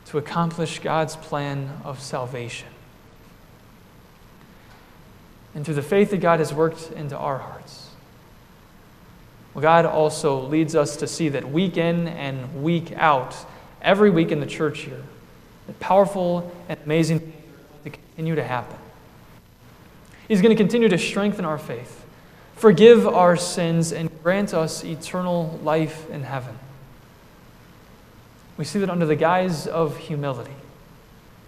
to 0.06 0.18
accomplish 0.18 0.78
God's 0.78 1.16
plan 1.16 1.80
of 1.84 2.00
salvation. 2.00 2.68
And 5.54 5.64
through 5.64 5.74
the 5.74 5.82
faith 5.82 6.10
that 6.10 6.20
God 6.20 6.38
has 6.38 6.54
worked 6.54 6.92
into 6.92 7.16
our 7.16 7.38
hearts, 7.38 7.90
well, 9.54 9.62
God 9.62 9.86
also 9.86 10.40
leads 10.42 10.76
us 10.76 10.96
to 10.98 11.06
see 11.06 11.30
that 11.30 11.50
week 11.50 11.76
in 11.76 12.06
and 12.06 12.62
week 12.62 12.92
out, 12.92 13.34
every 13.82 14.10
week 14.10 14.30
in 14.30 14.38
the 14.40 14.46
church 14.46 14.80
here, 14.80 15.02
that 15.66 15.80
powerful 15.80 16.54
and 16.68 16.78
amazing 16.84 17.32
to 18.26 18.44
happen. 18.44 18.76
He's 20.26 20.42
going 20.42 20.54
to 20.54 20.62
continue 20.62 20.88
to 20.88 20.98
strengthen 20.98 21.44
our 21.44 21.58
faith, 21.58 22.04
forgive 22.56 23.06
our 23.06 23.36
sins, 23.36 23.92
and 23.92 24.10
grant 24.22 24.52
us 24.52 24.84
eternal 24.84 25.58
life 25.62 26.08
in 26.10 26.22
heaven. 26.22 26.58
We 28.58 28.64
see 28.64 28.78
that 28.80 28.90
under 28.90 29.06
the 29.06 29.16
guise 29.16 29.66
of 29.66 29.96
humility, 29.96 30.52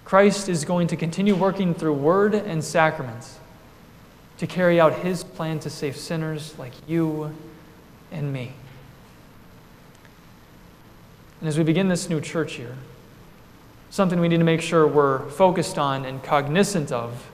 Christ 0.04 0.48
is 0.48 0.64
going 0.64 0.86
to 0.88 0.96
continue 0.96 1.34
working 1.34 1.74
through 1.74 1.94
word 1.94 2.34
and 2.34 2.64
sacraments 2.64 3.38
to 4.38 4.46
carry 4.46 4.80
out 4.80 5.00
his 5.00 5.22
plan 5.22 5.60
to 5.60 5.70
save 5.70 5.96
sinners 5.96 6.58
like 6.58 6.72
you 6.88 7.36
and 8.10 8.32
me. 8.32 8.54
And 11.40 11.48
as 11.48 11.58
we 11.58 11.64
begin 11.64 11.88
this 11.88 12.08
new 12.08 12.20
church 12.20 12.58
year, 12.58 12.76
something 13.90 14.20
we 14.20 14.28
need 14.28 14.38
to 14.38 14.44
make 14.44 14.60
sure 14.60 14.86
we're 14.86 15.28
focused 15.30 15.76
on 15.76 16.04
and 16.04 16.22
cognizant 16.22 16.92
of 16.92 17.28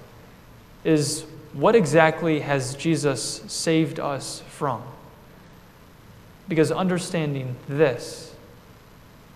is 0.84 1.26
what 1.52 1.74
exactly 1.74 2.40
has 2.40 2.74
Jesus 2.74 3.42
saved 3.46 4.00
us 4.00 4.42
from? 4.48 4.82
Because 6.48 6.72
understanding 6.72 7.56
this 7.68 8.34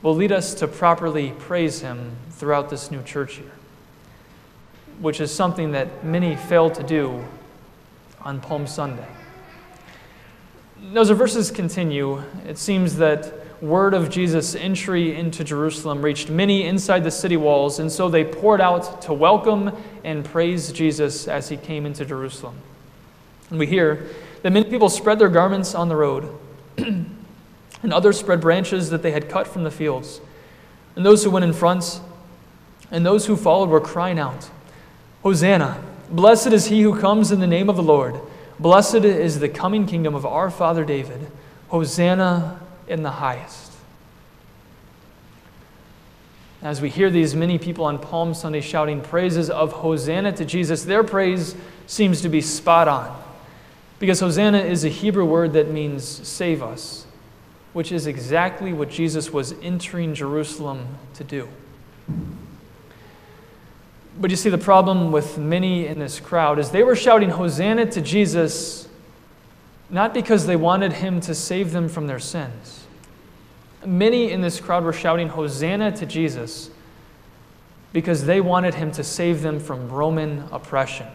will 0.02 0.14
lead 0.14 0.32
us 0.32 0.54
to 0.54 0.68
properly 0.68 1.32
praise 1.38 1.80
Him 1.80 2.16
throughout 2.30 2.70
this 2.70 2.90
new 2.90 3.02
church 3.02 3.38
year, 3.38 3.50
which 4.98 5.20
is 5.20 5.32
something 5.32 5.72
that 5.72 6.04
many 6.04 6.36
fail 6.36 6.70
to 6.70 6.82
do 6.82 7.24
on 8.22 8.40
Palm 8.40 8.66
Sunday. 8.66 9.08
As 10.94 11.08
the 11.08 11.14
verses 11.14 11.50
continue, 11.50 12.22
it 12.46 12.56
seems 12.56 12.96
that 12.96 13.34
word 13.60 13.92
of 13.94 14.08
Jesus' 14.08 14.54
entry 14.54 15.14
into 15.14 15.44
Jerusalem 15.44 16.02
reached 16.02 16.30
many 16.30 16.64
inside 16.64 17.04
the 17.04 17.10
city 17.10 17.36
walls, 17.36 17.78
and 17.78 17.92
so 17.92 18.08
they 18.08 18.24
poured 18.24 18.60
out 18.60 19.02
to 19.02 19.12
welcome 19.12 19.72
and 20.02 20.24
praise 20.24 20.72
Jesus 20.72 21.28
as 21.28 21.48
he 21.48 21.56
came 21.56 21.84
into 21.84 22.04
Jerusalem. 22.04 22.56
And 23.50 23.58
we 23.58 23.66
hear 23.66 24.06
that 24.42 24.50
many 24.50 24.68
people 24.68 24.88
spread 24.88 25.18
their 25.18 25.28
garments 25.28 25.74
on 25.74 25.88
the 25.88 25.96
road, 25.96 26.32
and 26.78 27.92
others 27.92 28.18
spread 28.18 28.40
branches 28.40 28.90
that 28.90 29.02
they 29.02 29.10
had 29.10 29.28
cut 29.28 29.46
from 29.46 29.64
the 29.64 29.70
fields. 29.70 30.20
And 30.96 31.04
those 31.04 31.24
who 31.24 31.30
went 31.30 31.44
in 31.44 31.52
front 31.52 32.00
and 32.90 33.04
those 33.04 33.26
who 33.26 33.36
followed 33.36 33.68
were 33.68 33.80
crying 33.80 34.18
out, 34.18 34.50
Hosanna! 35.22 35.82
Blessed 36.10 36.48
is 36.48 36.66
he 36.66 36.82
who 36.82 36.98
comes 36.98 37.30
in 37.30 37.38
the 37.38 37.46
name 37.46 37.68
of 37.68 37.76
the 37.76 37.82
Lord. 37.82 38.16
Blessed 38.58 39.04
is 39.04 39.38
the 39.38 39.48
coming 39.48 39.86
kingdom 39.86 40.14
of 40.14 40.26
our 40.26 40.50
father 40.50 40.84
David. 40.84 41.30
Hosanna 41.68 42.58
in 42.90 43.02
the 43.02 43.10
highest. 43.10 43.72
As 46.60 46.82
we 46.82 46.90
hear 46.90 47.08
these 47.08 47.34
many 47.34 47.56
people 47.56 47.86
on 47.86 47.98
Palm 47.98 48.34
Sunday 48.34 48.60
shouting 48.60 49.00
praises 49.00 49.48
of 49.48 49.72
Hosanna 49.72 50.32
to 50.32 50.44
Jesus, 50.44 50.84
their 50.84 51.02
praise 51.02 51.54
seems 51.86 52.20
to 52.20 52.28
be 52.28 52.42
spot 52.42 52.86
on. 52.88 53.22
Because 53.98 54.20
Hosanna 54.20 54.58
is 54.58 54.84
a 54.84 54.88
Hebrew 54.88 55.24
word 55.24 55.54
that 55.54 55.70
means 55.70 56.04
save 56.04 56.62
us, 56.62 57.06
which 57.72 57.92
is 57.92 58.06
exactly 58.06 58.72
what 58.72 58.90
Jesus 58.90 59.32
was 59.32 59.54
entering 59.62 60.14
Jerusalem 60.14 60.98
to 61.14 61.24
do. 61.24 61.48
But 64.20 64.30
you 64.30 64.36
see, 64.36 64.50
the 64.50 64.58
problem 64.58 65.12
with 65.12 65.38
many 65.38 65.86
in 65.86 65.98
this 65.98 66.20
crowd 66.20 66.58
is 66.58 66.70
they 66.70 66.82
were 66.82 66.96
shouting 66.96 67.30
Hosanna 67.30 67.86
to 67.92 68.02
Jesus 68.02 68.86
not 69.90 70.14
because 70.14 70.46
they 70.46 70.56
wanted 70.56 70.92
him 70.92 71.20
to 71.20 71.34
save 71.34 71.72
them 71.72 71.88
from 71.88 72.06
their 72.06 72.18
sins. 72.18 72.86
Many 73.84 74.30
in 74.30 74.40
this 74.40 74.60
crowd 74.60 74.84
were 74.84 74.92
shouting 74.92 75.28
Hosanna 75.28 75.92
to 75.96 76.06
Jesus 76.06 76.70
because 77.92 78.24
they 78.24 78.40
wanted 78.40 78.74
him 78.74 78.92
to 78.92 79.02
save 79.02 79.42
them 79.42 79.58
from 79.58 79.88
Roman 79.88 80.44
oppression. 80.52 81.06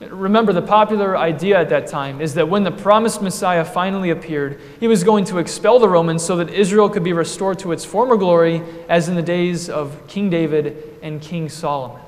Remember, 0.00 0.52
the 0.52 0.62
popular 0.62 1.16
idea 1.16 1.58
at 1.58 1.70
that 1.70 1.88
time 1.88 2.20
is 2.20 2.34
that 2.34 2.48
when 2.48 2.62
the 2.62 2.70
promised 2.70 3.20
Messiah 3.20 3.64
finally 3.64 4.10
appeared, 4.10 4.60
he 4.78 4.86
was 4.86 5.02
going 5.02 5.24
to 5.24 5.38
expel 5.38 5.80
the 5.80 5.88
Romans 5.88 6.22
so 6.22 6.36
that 6.36 6.50
Israel 6.50 6.88
could 6.88 7.02
be 7.02 7.12
restored 7.12 7.58
to 7.60 7.72
its 7.72 7.84
former 7.84 8.16
glory 8.16 8.62
as 8.88 9.08
in 9.08 9.16
the 9.16 9.22
days 9.22 9.68
of 9.68 10.06
King 10.06 10.30
David 10.30 10.98
and 11.02 11.20
King 11.20 11.48
Solomon. 11.48 12.00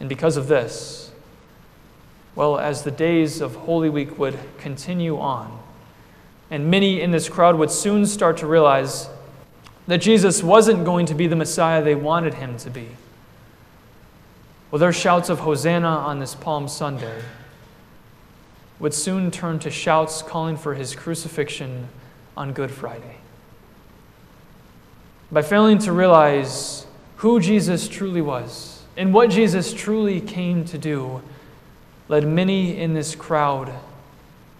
And 0.00 0.08
because 0.08 0.38
of 0.38 0.48
this, 0.48 1.11
well, 2.34 2.58
as 2.58 2.82
the 2.82 2.90
days 2.90 3.40
of 3.40 3.54
Holy 3.54 3.90
Week 3.90 4.18
would 4.18 4.38
continue 4.58 5.18
on, 5.18 5.58
and 6.50 6.70
many 6.70 7.00
in 7.00 7.10
this 7.10 7.28
crowd 7.28 7.56
would 7.56 7.70
soon 7.70 8.06
start 8.06 8.38
to 8.38 8.46
realize 8.46 9.08
that 9.86 9.98
Jesus 9.98 10.42
wasn't 10.42 10.84
going 10.84 11.06
to 11.06 11.14
be 11.14 11.26
the 11.26 11.36
Messiah 11.36 11.82
they 11.82 11.94
wanted 11.94 12.34
him 12.34 12.56
to 12.58 12.70
be 12.70 12.88
well, 14.72 14.78
their 14.78 14.92
shouts 14.94 15.28
of 15.28 15.40
Hosanna 15.40 15.86
on 15.86 16.18
this 16.18 16.34
Palm 16.34 16.66
Sunday 16.66 17.20
would 18.80 18.94
soon 18.94 19.30
turn 19.30 19.58
to 19.58 19.70
shouts 19.70 20.22
calling 20.22 20.56
for 20.56 20.72
his 20.72 20.94
crucifixion 20.94 21.90
on 22.38 22.54
Good 22.54 22.70
Friday. 22.70 23.16
By 25.30 25.42
failing 25.42 25.76
to 25.80 25.92
realize 25.92 26.86
who 27.16 27.38
Jesus 27.38 27.86
truly 27.86 28.22
was 28.22 28.82
and 28.96 29.12
what 29.12 29.28
Jesus 29.28 29.74
truly 29.74 30.22
came 30.22 30.64
to 30.64 30.78
do, 30.78 31.20
led 32.08 32.26
many 32.26 32.76
in 32.76 32.94
this 32.94 33.14
crowd 33.14 33.72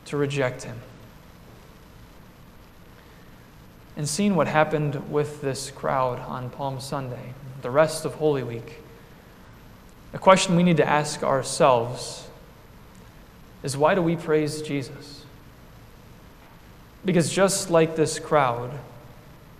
to 0.06 0.16
reject 0.16 0.62
him. 0.64 0.80
And 3.96 4.08
seeing 4.08 4.36
what 4.36 4.48
happened 4.48 5.10
with 5.10 5.40
this 5.42 5.70
crowd 5.70 6.18
on 6.20 6.50
Palm 6.50 6.80
Sunday, 6.80 7.34
the 7.60 7.70
rest 7.70 8.04
of 8.04 8.14
Holy 8.14 8.42
Week, 8.42 8.80
the 10.12 10.18
question 10.18 10.56
we 10.56 10.62
need 10.62 10.78
to 10.78 10.88
ask 10.88 11.22
ourselves 11.22 12.28
is 13.62 13.76
why 13.76 13.94
do 13.94 14.02
we 14.02 14.16
praise 14.16 14.62
Jesus? 14.62 15.24
Because 17.04 17.32
just 17.32 17.70
like 17.70 17.96
this 17.96 18.18
crowd, 18.18 18.78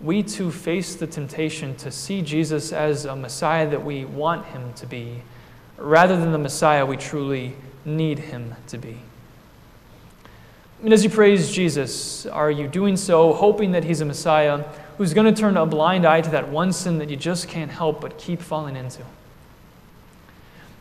we 0.01 0.23
too 0.23 0.51
face 0.51 0.95
the 0.95 1.07
temptation 1.07 1.75
to 1.77 1.91
see 1.91 2.21
Jesus 2.21 2.73
as 2.73 3.05
a 3.05 3.15
Messiah 3.15 3.69
that 3.69 3.83
we 3.83 4.05
want 4.05 4.45
him 4.47 4.73
to 4.73 4.85
be, 4.85 5.21
rather 5.77 6.17
than 6.17 6.31
the 6.31 6.37
Messiah 6.37 6.85
we 6.85 6.97
truly 6.97 7.55
need 7.85 8.19
him 8.19 8.55
to 8.67 8.77
be. 8.77 8.99
And 10.83 10.91
as 10.91 11.03
you 11.03 11.09
praise 11.09 11.51
Jesus, 11.51 12.25
are 12.25 12.51
you 12.51 12.67
doing 12.67 12.97
so 12.97 13.33
hoping 13.33 13.71
that 13.71 13.85
he's 13.85 14.01
a 14.01 14.05
Messiah 14.05 14.65
who's 14.97 15.13
going 15.13 15.33
to 15.33 15.41
turn 15.41 15.55
a 15.55 15.65
blind 15.65 16.05
eye 16.05 16.21
to 16.21 16.29
that 16.31 16.49
one 16.49 16.73
sin 16.73 16.97
that 16.97 17.09
you 17.09 17.15
just 17.15 17.47
can't 17.47 17.71
help 17.71 18.01
but 18.01 18.17
keep 18.17 18.41
falling 18.41 18.75
into? 18.75 19.01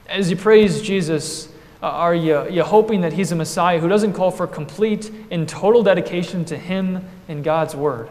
As 0.09 0.29
you 0.29 0.37
praise 0.37 0.83
Jesus, 0.83 1.49
uh, 1.83 1.87
are 1.87 2.15
you, 2.15 2.49
you 2.51 2.63
hoping 2.63 3.01
that 3.01 3.13
He's 3.13 3.33
a 3.33 3.37
Messiah 3.37 3.79
who 3.79 3.89
doesn't 3.89 4.13
call 4.13 4.31
for 4.31 4.47
complete 4.47 5.11
and 5.31 5.49
total 5.49 5.83
dedication 5.83 6.45
to 6.47 6.59
Him 6.59 7.05
and 7.29 7.43
God's 7.43 7.75
Word? 7.75 8.09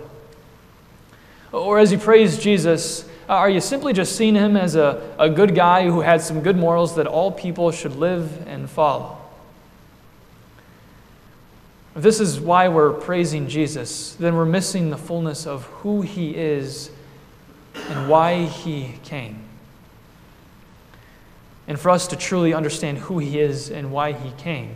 Or 1.51 1.77
as 1.77 1.91
you 1.91 1.97
praise 1.97 2.37
Jesus, 2.37 3.07
uh, 3.29 3.33
are 3.33 3.49
you 3.49 3.61
simply 3.61 3.93
just 3.93 4.15
seeing 4.15 4.35
Him 4.35 4.57
as 4.57 4.75
a, 4.75 5.15
a 5.19 5.29
good 5.29 5.55
guy 5.55 5.85
who 5.85 6.01
had 6.01 6.21
some 6.21 6.41
good 6.41 6.57
morals 6.57 6.95
that 6.95 7.07
all 7.07 7.31
people 7.31 7.71
should 7.71 7.95
live 7.95 8.47
and 8.47 8.69
follow? 8.69 9.17
If 11.95 12.03
this 12.03 12.19
is 12.19 12.39
why 12.39 12.67
we're 12.69 12.93
praising 12.93 13.47
Jesus, 13.47 14.13
then 14.15 14.35
we're 14.35 14.45
missing 14.45 14.89
the 14.89 14.97
fullness 14.97 15.45
of 15.45 15.65
who 15.65 16.01
He 16.01 16.35
is 16.35 16.89
and 17.89 18.09
why 18.09 18.45
He 18.45 18.95
came. 19.03 19.43
And 21.67 21.79
for 21.79 21.89
us 21.89 22.07
to 22.07 22.15
truly 22.15 22.53
understand 22.53 22.97
who 22.97 23.19
He 23.19 23.39
is 23.39 23.69
and 23.69 23.91
why 23.91 24.13
He 24.13 24.31
came, 24.31 24.75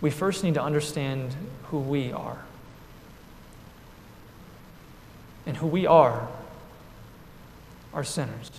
we 0.00 0.10
first 0.10 0.42
need 0.42 0.54
to 0.54 0.62
understand 0.62 1.34
who 1.64 1.78
we 1.78 2.12
are. 2.12 2.44
And 5.46 5.56
who 5.56 5.66
we 5.66 5.86
are 5.86 6.28
are 7.92 8.04
sinners. 8.04 8.50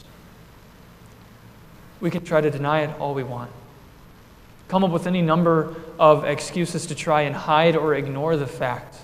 We 2.00 2.12
can 2.12 2.24
try 2.24 2.42
to 2.42 2.52
deny 2.52 2.82
it 2.82 3.00
all 3.00 3.14
we 3.14 3.24
want, 3.24 3.52
come 4.68 4.84
up 4.84 4.92
with 4.92 5.08
any 5.08 5.22
number 5.22 5.76
of 5.98 6.26
excuses 6.26 6.86
to 6.88 6.96
try 6.96 7.22
and 7.22 7.36
hide 7.36 7.76
or 7.76 7.96
ignore 7.96 8.38
the 8.38 8.48
fact 8.48 8.98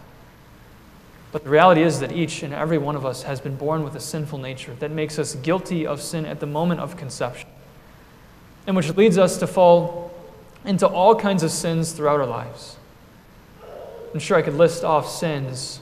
But 1.34 1.44
the 1.44 1.50
reality 1.50 1.82
is 1.82 2.00
that 2.00 2.12
each 2.12 2.44
and 2.44 2.54
every 2.54 2.78
one 2.78 2.96
of 2.96 3.08
us 3.08 3.24
has 3.24 3.42
been 3.42 3.56
born 3.56 3.84
with 3.84 3.96
a 3.96 4.00
sinful 4.00 4.38
nature 4.38 4.76
that 4.76 4.92
makes 4.92 5.18
us 5.18 5.34
guilty 5.34 5.86
of 5.86 6.00
sin 6.00 6.28
at 6.28 6.40
the 6.40 6.46
moment 6.46 6.80
of 6.80 6.96
conception, 6.96 7.50
and 8.68 8.76
which 8.76 8.96
leads 8.96 9.18
us 9.18 9.40
to 9.40 9.48
fall 9.48 10.14
into 10.64 10.88
all 10.88 11.16
kinds 11.16 11.42
of 11.42 11.50
sins 11.50 11.92
throughout 11.92 12.20
our 12.20 12.28
lives. 12.28 12.78
I'm 14.14 14.20
sure 14.20 14.38
I 14.38 14.44
could 14.44 14.54
list 14.54 14.84
off 14.84 15.10
sins, 15.10 15.80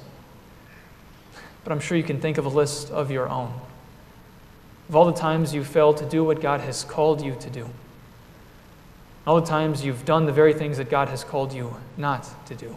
but 1.66 1.74
I'm 1.74 1.82
sure 1.82 1.98
you 1.98 2.04
can 2.04 2.22
think 2.22 2.38
of 2.38 2.46
a 2.46 2.50
list 2.50 2.90
of 2.90 3.12
your 3.12 3.28
own. 3.28 3.54
Of 4.92 4.98
all 4.98 5.06
the 5.06 5.14
times 5.14 5.54
you 5.54 5.64
failed 5.64 5.96
to 5.98 6.06
do 6.06 6.22
what 6.22 6.42
God 6.42 6.60
has 6.60 6.84
called 6.84 7.22
you 7.22 7.34
to 7.40 7.50
do, 7.50 7.70
all 9.26 9.40
the 9.40 9.48
times 9.48 9.86
you've 9.86 10.04
done 10.04 10.26
the 10.26 10.34
very 10.34 10.54
things 10.54 10.76
that 10.80 10.90
God 10.90 11.08
has 11.08 11.24
called 11.24 11.54
you 11.54 11.78
not 11.96 12.28
to 12.48 12.56
do. 12.56 12.76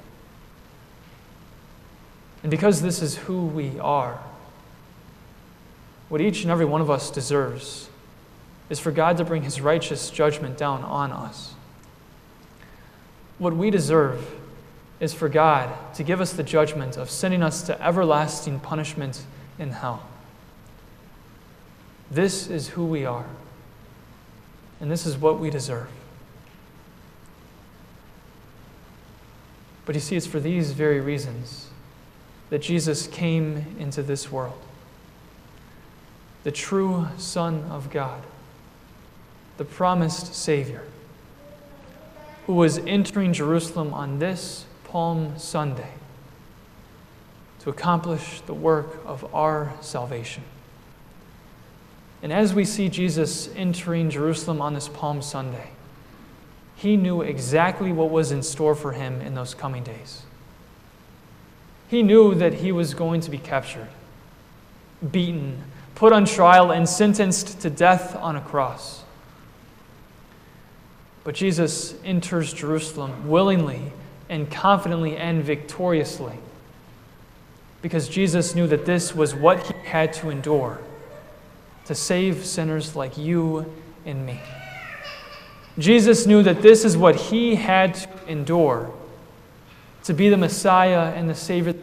And 2.44 2.52
because 2.52 2.82
this 2.82 3.02
is 3.02 3.16
who 3.16 3.44
we 3.46 3.80
are, 3.80 4.20
what 6.08 6.20
each 6.20 6.42
and 6.42 6.52
every 6.52 6.66
one 6.66 6.80
of 6.80 6.88
us 6.88 7.10
deserves 7.10 7.88
is 8.70 8.78
for 8.78 8.92
God 8.92 9.16
to 9.16 9.24
bring 9.24 9.42
his 9.42 9.60
righteous 9.60 10.08
judgment 10.08 10.56
down 10.56 10.84
on 10.84 11.10
us. 11.10 11.54
What 13.38 13.56
we 13.56 13.72
deserve 13.72 14.36
is 15.00 15.12
for 15.12 15.28
God 15.28 15.68
to 15.96 16.04
give 16.04 16.20
us 16.20 16.32
the 16.32 16.44
judgment 16.44 16.96
of 16.96 17.10
sending 17.10 17.42
us 17.42 17.64
to 17.64 17.84
everlasting 17.84 18.60
punishment 18.60 19.24
in 19.58 19.70
hell. 19.70 20.06
This 22.14 22.48
is 22.48 22.68
who 22.68 22.86
we 22.86 23.04
are, 23.04 23.26
and 24.80 24.88
this 24.88 25.04
is 25.04 25.16
what 25.16 25.40
we 25.40 25.50
deserve. 25.50 25.88
But 29.84 29.96
you 29.96 30.00
see, 30.00 30.14
it's 30.14 30.24
for 30.24 30.38
these 30.38 30.70
very 30.70 31.00
reasons 31.00 31.70
that 32.50 32.60
Jesus 32.60 33.08
came 33.08 33.76
into 33.80 34.00
this 34.00 34.30
world. 34.30 34.60
The 36.44 36.52
true 36.52 37.08
Son 37.18 37.64
of 37.64 37.90
God, 37.90 38.22
the 39.56 39.64
promised 39.64 40.36
Savior, 40.36 40.84
who 42.46 42.52
was 42.52 42.78
entering 42.78 43.32
Jerusalem 43.32 43.92
on 43.92 44.20
this 44.20 44.66
Palm 44.84 45.36
Sunday 45.36 45.94
to 47.58 47.70
accomplish 47.70 48.40
the 48.42 48.54
work 48.54 49.00
of 49.04 49.34
our 49.34 49.72
salvation. 49.80 50.44
And 52.24 52.32
as 52.32 52.54
we 52.54 52.64
see 52.64 52.88
Jesus 52.88 53.50
entering 53.54 54.08
Jerusalem 54.08 54.62
on 54.62 54.72
this 54.72 54.88
Palm 54.88 55.20
Sunday, 55.20 55.68
he 56.74 56.96
knew 56.96 57.20
exactly 57.20 57.92
what 57.92 58.08
was 58.08 58.32
in 58.32 58.42
store 58.42 58.74
for 58.74 58.92
him 58.92 59.20
in 59.20 59.34
those 59.34 59.52
coming 59.52 59.84
days. 59.84 60.22
He 61.86 62.02
knew 62.02 62.34
that 62.34 62.54
he 62.54 62.72
was 62.72 62.94
going 62.94 63.20
to 63.20 63.30
be 63.30 63.36
captured, 63.36 63.88
beaten, 65.12 65.64
put 65.96 66.14
on 66.14 66.24
trial, 66.24 66.72
and 66.72 66.88
sentenced 66.88 67.60
to 67.60 67.68
death 67.68 68.16
on 68.16 68.36
a 68.36 68.40
cross. 68.40 69.02
But 71.24 71.34
Jesus 71.34 71.94
enters 72.06 72.54
Jerusalem 72.54 73.28
willingly 73.28 73.92
and 74.30 74.50
confidently 74.50 75.14
and 75.14 75.44
victoriously 75.44 76.38
because 77.82 78.08
Jesus 78.08 78.54
knew 78.54 78.66
that 78.68 78.86
this 78.86 79.14
was 79.14 79.34
what 79.34 79.66
he 79.66 79.74
had 79.86 80.14
to 80.14 80.30
endure 80.30 80.80
to 81.86 81.94
save 81.94 82.44
sinners 82.44 82.96
like 82.96 83.18
you 83.18 83.72
and 84.06 84.24
me. 84.24 84.40
Jesus 85.78 86.26
knew 86.26 86.42
that 86.42 86.62
this 86.62 86.84
is 86.84 86.96
what 86.96 87.16
he 87.16 87.56
had 87.56 87.94
to 87.94 88.08
endure 88.28 88.92
to 90.04 90.14
be 90.14 90.28
the 90.28 90.36
Messiah 90.36 91.12
and 91.14 91.28
the 91.28 91.34
Savior. 91.34 91.74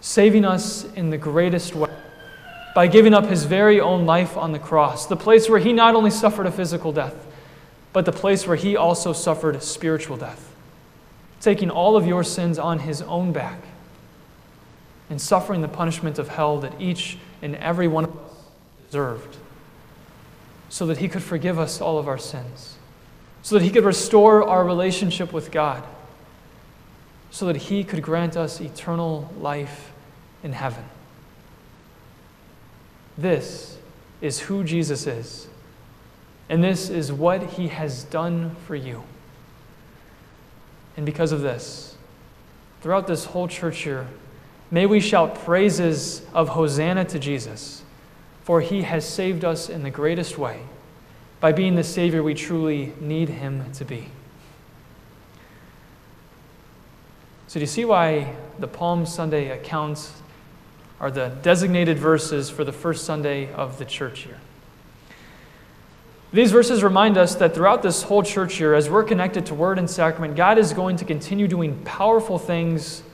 Saving 0.00 0.44
us 0.44 0.84
in 0.94 1.10
the 1.10 1.18
greatest 1.18 1.74
way 1.74 1.90
by 2.74 2.88
giving 2.88 3.14
up 3.14 3.26
his 3.26 3.44
very 3.44 3.80
own 3.80 4.04
life 4.04 4.36
on 4.36 4.52
the 4.52 4.58
cross, 4.58 5.06
the 5.06 5.16
place 5.16 5.48
where 5.48 5.60
he 5.60 5.72
not 5.72 5.94
only 5.94 6.10
suffered 6.10 6.46
a 6.46 6.50
physical 6.50 6.92
death, 6.92 7.14
but 7.92 8.04
the 8.04 8.12
place 8.12 8.46
where 8.46 8.56
he 8.56 8.76
also 8.76 9.12
suffered 9.12 9.62
spiritual 9.62 10.16
death, 10.16 10.52
taking 11.40 11.70
all 11.70 11.96
of 11.96 12.06
your 12.06 12.24
sins 12.24 12.58
on 12.58 12.80
his 12.80 13.00
own 13.02 13.32
back 13.32 13.60
and 15.10 15.20
suffering 15.20 15.60
the 15.60 15.68
punishment 15.68 16.18
of 16.18 16.28
hell 16.28 16.58
that 16.60 16.80
each 16.80 17.18
and 17.42 17.56
every 17.56 17.88
one 17.88 18.04
of 18.04 18.10
us 18.10 18.32
deserved, 18.86 19.36
so 20.68 20.86
that 20.86 20.98
he 20.98 21.08
could 21.08 21.22
forgive 21.22 21.58
us 21.58 21.80
all 21.80 21.98
of 21.98 22.08
our 22.08 22.18
sins 22.18 22.76
so 23.44 23.56
that 23.56 23.62
He 23.62 23.70
could 23.70 23.84
restore 23.84 24.42
our 24.48 24.64
relationship 24.64 25.30
with 25.30 25.52
God, 25.52 25.84
so 27.30 27.44
that 27.46 27.56
He 27.56 27.84
could 27.84 28.02
grant 28.02 28.38
us 28.38 28.58
eternal 28.58 29.30
life 29.38 29.92
in 30.42 30.52
heaven. 30.52 30.84
This 33.18 33.76
is 34.22 34.40
who 34.40 34.64
Jesus 34.64 35.06
is, 35.06 35.46
and 36.48 36.64
this 36.64 36.88
is 36.88 37.12
what 37.12 37.42
He 37.42 37.68
has 37.68 38.04
done 38.04 38.56
for 38.66 38.74
you. 38.74 39.04
And 40.96 41.04
because 41.04 41.30
of 41.30 41.42
this, 41.42 41.98
throughout 42.80 43.06
this 43.06 43.26
whole 43.26 43.46
church 43.46 43.84
year, 43.84 44.08
may 44.70 44.86
we 44.86 45.00
shout 45.00 45.34
praises 45.44 46.22
of 46.32 46.50
Hosanna 46.50 47.04
to 47.06 47.18
Jesus, 47.18 47.82
for 48.42 48.60
He 48.60 48.82
has 48.82 49.08
saved 49.08 49.44
us 49.44 49.68
in 49.68 49.82
the 49.82 49.90
greatest 49.90 50.38
way 50.38 50.60
by 51.40 51.52
being 51.52 51.74
the 51.74 51.84
Savior 51.84 52.22
we 52.22 52.34
truly 52.34 52.92
need 53.00 53.28
Him 53.28 53.70
to 53.72 53.84
be. 53.84 54.08
So, 57.46 57.54
do 57.54 57.60
you 57.60 57.66
see 57.66 57.84
why 57.84 58.34
the 58.58 58.66
Palm 58.66 59.06
Sunday 59.06 59.50
accounts 59.50 60.22
are 60.98 61.10
the 61.10 61.28
designated 61.42 61.98
verses 61.98 62.50
for 62.50 62.64
the 62.64 62.72
first 62.72 63.04
Sunday 63.04 63.52
of 63.52 63.78
the 63.78 63.84
church 63.84 64.26
year? 64.26 64.38
These 66.32 66.50
verses 66.50 66.82
remind 66.82 67.16
us 67.16 67.36
that 67.36 67.54
throughout 67.54 67.80
this 67.80 68.02
whole 68.02 68.24
church 68.24 68.58
year, 68.58 68.74
as 68.74 68.90
we're 68.90 69.04
connected 69.04 69.46
to 69.46 69.54
Word 69.54 69.78
and 69.78 69.88
Sacrament, 69.88 70.34
God 70.34 70.58
is 70.58 70.72
going 70.72 70.96
to 70.96 71.04
continue 71.04 71.46
doing 71.46 71.78
powerful 71.84 72.40
things, 72.40 73.04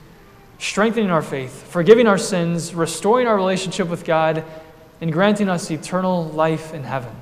strengthening 0.61 1.09
our 1.09 1.23
faith, 1.23 1.67
forgiving 1.71 2.05
our 2.05 2.19
sins, 2.19 2.75
restoring 2.75 3.25
our 3.25 3.35
relationship 3.35 3.87
with 3.87 4.05
God, 4.05 4.43
and 5.01 5.11
granting 5.11 5.49
us 5.49 5.71
eternal 5.71 6.25
life 6.25 6.71
in 6.71 6.83
heaven. 6.83 7.15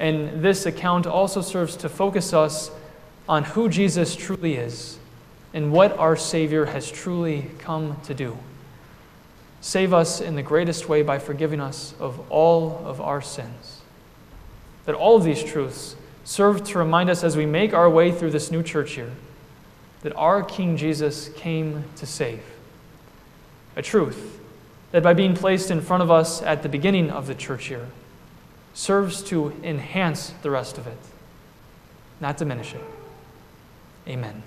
And 0.00 0.42
this 0.42 0.66
account 0.66 1.06
also 1.06 1.40
serves 1.40 1.76
to 1.76 1.88
focus 1.88 2.32
us 2.32 2.72
on 3.28 3.44
who 3.44 3.68
Jesus 3.68 4.16
truly 4.16 4.56
is 4.56 4.98
and 5.54 5.70
what 5.70 5.96
our 5.96 6.16
Savior 6.16 6.64
has 6.66 6.90
truly 6.90 7.46
come 7.58 7.96
to 8.02 8.14
do. 8.14 8.36
Save 9.60 9.94
us 9.94 10.20
in 10.20 10.34
the 10.34 10.42
greatest 10.42 10.88
way 10.88 11.02
by 11.02 11.20
forgiving 11.20 11.60
us 11.60 11.94
of 12.00 12.20
all 12.32 12.82
of 12.84 13.00
our 13.00 13.22
sins. 13.22 13.82
That 14.86 14.96
all 14.96 15.16
of 15.16 15.22
these 15.22 15.42
truths 15.42 15.94
serve 16.24 16.64
to 16.64 16.78
remind 16.78 17.10
us 17.10 17.22
as 17.22 17.36
we 17.36 17.46
make 17.46 17.72
our 17.72 17.88
way 17.88 18.10
through 18.10 18.32
this 18.32 18.50
new 18.50 18.64
church 18.64 18.96
year 18.96 19.12
that 20.06 20.14
our 20.14 20.40
King 20.40 20.76
Jesus 20.76 21.30
came 21.30 21.82
to 21.96 22.06
save. 22.06 22.40
A 23.74 23.82
truth 23.82 24.38
that 24.92 25.02
by 25.02 25.14
being 25.14 25.34
placed 25.34 25.68
in 25.68 25.80
front 25.80 26.00
of 26.00 26.12
us 26.12 26.40
at 26.42 26.62
the 26.62 26.68
beginning 26.68 27.10
of 27.10 27.26
the 27.26 27.34
church 27.34 27.70
year, 27.70 27.88
serves 28.72 29.20
to 29.24 29.52
enhance 29.64 30.32
the 30.42 30.50
rest 30.52 30.78
of 30.78 30.86
it, 30.86 30.96
not 32.20 32.36
diminish 32.36 32.72
it. 32.72 32.84
Amen. 34.06 34.44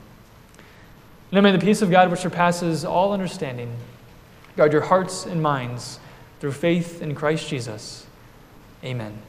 Now 1.30 1.42
may 1.42 1.52
the 1.52 1.60
peace 1.60 1.82
of 1.82 1.92
God, 1.92 2.10
which 2.10 2.22
surpasses 2.22 2.86
all 2.86 3.12
understanding, 3.12 3.76
guard 4.56 4.72
your 4.72 4.84
hearts 4.84 5.26
and 5.26 5.44
minds 5.44 6.00
through 6.40 6.54
faith 6.54 7.02
in 7.02 7.16
Christ 7.16 7.50
Jesus. 7.50 8.08
Amen. 8.82 9.22